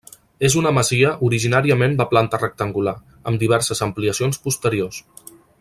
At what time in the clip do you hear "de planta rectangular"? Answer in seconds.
2.01-2.97